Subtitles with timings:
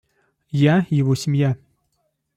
[0.73, 1.59] Я его семья.